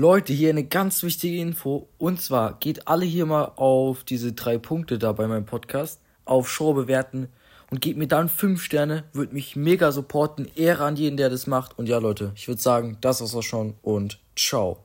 Leute, 0.00 0.32
hier 0.32 0.48
eine 0.48 0.64
ganz 0.64 1.02
wichtige 1.02 1.42
Info. 1.42 1.86
Und 1.98 2.22
zwar 2.22 2.58
geht 2.58 2.88
alle 2.88 3.04
hier 3.04 3.26
mal 3.26 3.52
auf 3.56 4.02
diese 4.02 4.32
drei 4.32 4.56
Punkte 4.56 4.98
da 4.98 5.12
bei 5.12 5.26
meinem 5.26 5.44
Podcast, 5.44 6.00
auf 6.24 6.50
Show 6.50 6.72
bewerten 6.72 7.28
und 7.70 7.82
gebt 7.82 7.98
mir 7.98 8.08
dann 8.08 8.30
fünf 8.30 8.62
Sterne. 8.62 9.04
Würde 9.12 9.34
mich 9.34 9.56
mega 9.56 9.92
supporten. 9.92 10.50
Ehre 10.56 10.84
an 10.84 10.96
jeden, 10.96 11.18
der 11.18 11.28
das 11.28 11.46
macht. 11.46 11.78
Und 11.78 11.86
ja, 11.86 11.98
Leute, 11.98 12.32
ich 12.34 12.48
würde 12.48 12.62
sagen, 12.62 12.96
das 13.02 13.20
war's 13.20 13.34
auch 13.34 13.42
schon 13.42 13.74
und 13.82 14.18
ciao. 14.34 14.84